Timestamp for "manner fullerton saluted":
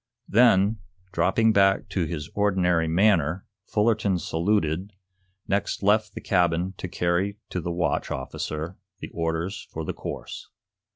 2.87-4.93